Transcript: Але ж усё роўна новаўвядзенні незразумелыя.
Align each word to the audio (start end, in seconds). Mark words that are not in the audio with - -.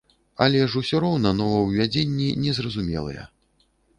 Але 0.45 0.61
ж 0.75 0.79
усё 0.79 1.01
роўна 1.03 1.33
новаўвядзенні 1.41 2.29
незразумелыя. 2.47 3.23